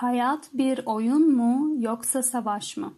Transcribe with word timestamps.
Hayat 0.00 0.50
bir 0.52 0.80
oyun 0.86 1.36
mu 1.36 1.74
yoksa 1.78 2.22
savaş 2.22 2.76
mı? 2.76 2.94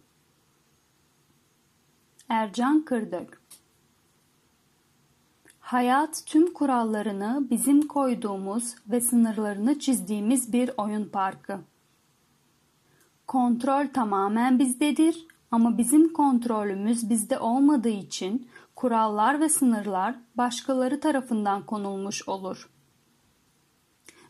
Ercan 2.29 2.85
Kırdök 2.85 3.41
Hayat 5.59 6.23
tüm 6.25 6.53
kurallarını 6.53 7.47
bizim 7.49 7.87
koyduğumuz 7.87 8.75
ve 8.87 9.01
sınırlarını 9.01 9.79
çizdiğimiz 9.79 10.53
bir 10.53 10.71
oyun 10.77 11.09
parkı. 11.09 11.59
Kontrol 13.27 13.87
tamamen 13.93 14.59
bizdedir 14.59 15.27
ama 15.51 15.77
bizim 15.77 16.13
kontrolümüz 16.13 17.09
bizde 17.09 17.39
olmadığı 17.39 17.89
için 17.89 18.49
kurallar 18.75 19.39
ve 19.39 19.49
sınırlar 19.49 20.15
başkaları 20.35 20.99
tarafından 20.99 21.65
konulmuş 21.65 22.27
olur. 22.29 22.72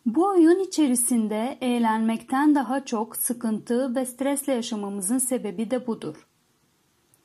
Bu 0.05 0.27
oyun 0.27 0.59
içerisinde 0.59 1.57
eğlenmekten 1.61 2.55
daha 2.55 2.85
çok 2.85 3.15
sıkıntı 3.15 3.95
ve 3.95 4.05
stresle 4.05 4.53
yaşamamızın 4.53 5.17
sebebi 5.17 5.71
de 5.71 5.87
budur. 5.87 6.27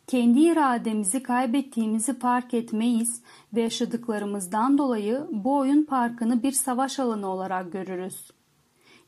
Kendi 0.07 0.41
irademizi 0.41 1.23
kaybettiğimizi 1.23 2.19
fark 2.19 2.55
etmeyiz 2.55 3.23
ve 3.55 3.61
yaşadıklarımızdan 3.61 4.79
dolayı 4.79 5.27
bu 5.31 5.57
oyun 5.57 5.85
parkını 5.85 6.43
bir 6.43 6.53
savaş 6.53 7.01
alanı 7.01 7.27
olarak 7.29 7.73
görürüz. 7.73 8.31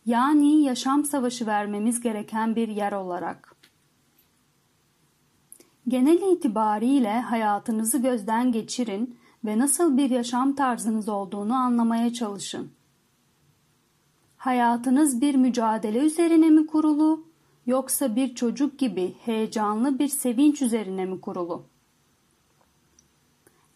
Yani 0.06 0.62
yaşam 0.62 1.04
savaşı 1.04 1.46
vermemiz 1.46 2.00
gereken 2.00 2.56
bir 2.56 2.68
yer 2.68 2.92
olarak. 2.92 3.56
Genel 5.88 6.32
itibariyle 6.32 7.20
hayatınızı 7.20 7.98
gözden 7.98 8.52
geçirin 8.52 9.18
ve 9.44 9.58
nasıl 9.58 9.96
bir 9.96 10.10
yaşam 10.10 10.54
tarzınız 10.54 11.08
olduğunu 11.08 11.54
anlamaya 11.54 12.12
çalışın. 12.12 12.79
Hayatınız 14.40 15.20
bir 15.20 15.34
mücadele 15.34 15.98
üzerine 15.98 16.50
mi 16.50 16.66
kurulu 16.66 17.24
yoksa 17.66 18.16
bir 18.16 18.34
çocuk 18.34 18.78
gibi 18.78 19.14
heyecanlı 19.24 19.98
bir 19.98 20.08
sevinç 20.08 20.62
üzerine 20.62 21.06
mi 21.06 21.20
kurulu? 21.20 21.66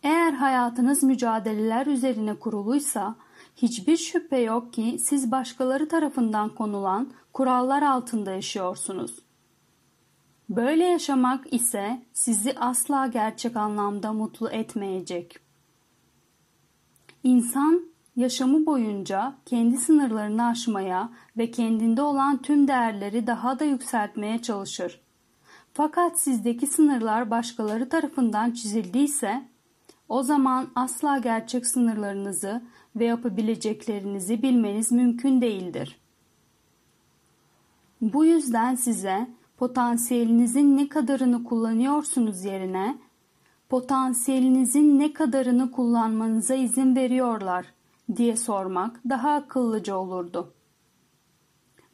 Eğer 0.02 0.32
hayatınız 0.32 1.02
mücadeleler 1.02 1.86
üzerine 1.86 2.34
kuruluysa 2.34 3.16
hiçbir 3.56 3.96
şüphe 3.96 4.38
yok 4.38 4.72
ki 4.72 4.96
siz 5.00 5.30
başkaları 5.30 5.88
tarafından 5.88 6.54
konulan 6.54 7.12
kurallar 7.32 7.82
altında 7.82 8.30
yaşıyorsunuz. 8.30 9.18
Böyle 10.48 10.84
yaşamak 10.84 11.52
ise 11.52 12.02
sizi 12.12 12.54
asla 12.58 13.06
gerçek 13.06 13.56
anlamda 13.56 14.12
mutlu 14.12 14.50
etmeyecek. 14.50 15.38
İnsan 17.22 17.93
yaşamı 18.16 18.66
boyunca 18.66 19.34
kendi 19.46 19.76
sınırlarını 19.76 20.46
aşmaya 20.46 21.10
ve 21.36 21.50
kendinde 21.50 22.02
olan 22.02 22.42
tüm 22.42 22.68
değerleri 22.68 23.26
daha 23.26 23.58
da 23.58 23.64
yükseltmeye 23.64 24.42
çalışır. 24.42 25.00
Fakat 25.72 26.20
sizdeki 26.20 26.66
sınırlar 26.66 27.30
başkaları 27.30 27.88
tarafından 27.88 28.50
çizildiyse 28.50 29.42
o 30.08 30.22
zaman 30.22 30.66
asla 30.74 31.18
gerçek 31.18 31.66
sınırlarınızı 31.66 32.62
ve 32.96 33.04
yapabileceklerinizi 33.04 34.42
bilmeniz 34.42 34.92
mümkün 34.92 35.40
değildir. 35.40 36.00
Bu 38.00 38.24
yüzden 38.24 38.74
size 38.74 39.28
potansiyelinizin 39.56 40.76
ne 40.76 40.88
kadarını 40.88 41.44
kullanıyorsunuz 41.44 42.44
yerine 42.44 42.98
potansiyelinizin 43.68 44.98
ne 44.98 45.12
kadarını 45.12 45.70
kullanmanıza 45.70 46.54
izin 46.54 46.96
veriyorlar 46.96 47.66
diye 48.16 48.36
sormak 48.36 49.00
daha 49.08 49.34
akıllıca 49.34 49.96
olurdu. 49.96 50.54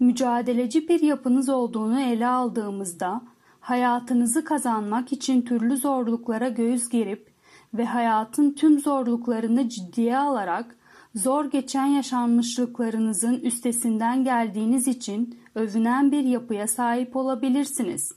Mücadeleci 0.00 0.88
bir 0.88 1.00
yapınız 1.00 1.48
olduğunu 1.48 2.00
ele 2.00 2.26
aldığımızda 2.26 3.22
hayatınızı 3.60 4.44
kazanmak 4.44 5.12
için 5.12 5.42
türlü 5.42 5.76
zorluklara 5.76 6.48
göğüs 6.48 6.88
gerip 6.88 7.30
ve 7.74 7.84
hayatın 7.84 8.52
tüm 8.52 8.80
zorluklarını 8.80 9.68
ciddiye 9.68 10.18
alarak 10.18 10.76
zor 11.14 11.44
geçen 11.44 11.86
yaşanmışlıklarınızın 11.86 13.34
üstesinden 13.34 14.24
geldiğiniz 14.24 14.88
için 14.88 15.38
övünen 15.54 16.12
bir 16.12 16.24
yapıya 16.24 16.66
sahip 16.66 17.16
olabilirsiniz. 17.16 18.12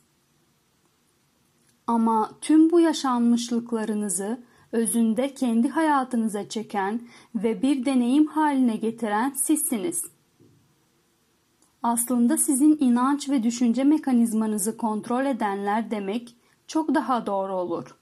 Ama 1.87 2.31
tüm 2.41 2.71
bu 2.71 2.79
yaşanmışlıklarınızı 2.79 4.43
özünde 4.73 5.33
kendi 5.33 5.69
hayatınıza 5.69 6.49
çeken 6.49 7.01
ve 7.35 7.61
bir 7.61 7.85
deneyim 7.85 8.27
haline 8.27 8.75
getiren 8.75 9.29
sizsiniz. 9.29 10.05
Aslında 11.83 12.37
sizin 12.37 12.77
inanç 12.79 13.29
ve 13.29 13.43
düşünce 13.43 13.83
mekanizmanızı 13.83 14.77
kontrol 14.77 15.25
edenler 15.25 15.91
demek 15.91 16.35
çok 16.67 16.95
daha 16.95 17.25
doğru 17.25 17.53
olur. 17.53 17.95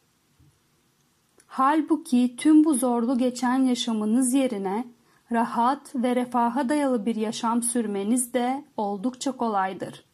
Halbuki 1.48 2.36
tüm 2.38 2.64
bu 2.64 2.74
zorlu 2.74 3.18
geçen 3.18 3.64
yaşamınız 3.64 4.34
yerine 4.34 4.88
rahat 5.32 5.96
ve 5.96 6.16
refaha 6.16 6.70
dayalı 6.70 7.06
bir 7.06 7.16
yaşam 7.16 7.64
sürmeniz 7.64 8.34
de 8.34 8.66
oldukça 8.78 9.32
kolaydır. 9.32 10.06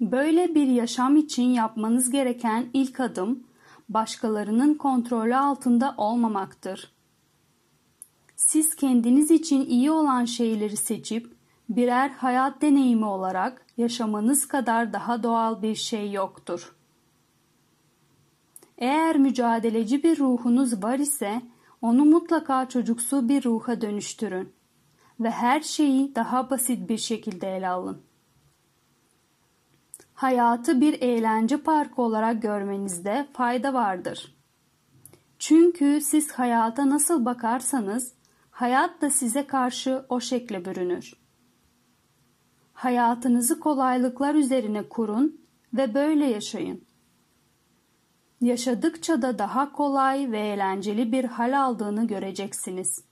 Böyle 0.00 0.54
bir 0.54 0.66
yaşam 0.66 1.16
için 1.16 1.48
yapmanız 1.48 2.10
gereken 2.10 2.66
ilk 2.72 3.00
adım 3.00 3.44
başkalarının 3.90 4.74
kontrolü 4.74 5.36
altında 5.36 5.94
olmamaktır. 5.96 6.92
Siz 8.36 8.74
kendiniz 8.74 9.30
için 9.30 9.66
iyi 9.66 9.90
olan 9.90 10.24
şeyleri 10.24 10.76
seçip 10.76 11.36
birer 11.68 12.10
hayat 12.10 12.62
deneyimi 12.62 13.04
olarak 13.04 13.66
yaşamanız 13.76 14.48
kadar 14.48 14.92
daha 14.92 15.22
doğal 15.22 15.62
bir 15.62 15.74
şey 15.74 16.12
yoktur. 16.12 16.76
Eğer 18.78 19.18
mücadeleci 19.18 20.02
bir 20.02 20.18
ruhunuz 20.18 20.82
var 20.82 20.98
ise 20.98 21.42
onu 21.82 22.04
mutlaka 22.04 22.68
çocuksu 22.68 23.28
bir 23.28 23.44
ruha 23.44 23.80
dönüştürün 23.80 24.52
ve 25.20 25.30
her 25.30 25.60
şeyi 25.60 26.14
daha 26.14 26.50
basit 26.50 26.88
bir 26.88 26.98
şekilde 26.98 27.56
ele 27.56 27.68
alın. 27.68 28.02
Hayatı 30.20 30.80
bir 30.80 31.02
eğlence 31.02 31.56
parkı 31.56 32.02
olarak 32.02 32.42
görmenizde 32.42 33.28
fayda 33.32 33.74
vardır. 33.74 34.36
Çünkü 35.38 36.00
siz 36.00 36.32
hayata 36.32 36.90
nasıl 36.90 37.24
bakarsanız 37.24 38.14
hayat 38.50 39.02
da 39.02 39.10
size 39.10 39.46
karşı 39.46 40.04
o 40.08 40.20
şekle 40.20 40.64
bürünür. 40.64 41.12
Hayatınızı 42.72 43.60
kolaylıklar 43.60 44.34
üzerine 44.34 44.88
kurun 44.88 45.40
ve 45.74 45.94
böyle 45.94 46.26
yaşayın. 46.26 46.84
Yaşadıkça 48.40 49.22
da 49.22 49.38
daha 49.38 49.72
kolay 49.72 50.32
ve 50.32 50.40
eğlenceli 50.40 51.12
bir 51.12 51.24
hal 51.24 51.60
aldığını 51.60 52.06
göreceksiniz. 52.06 53.04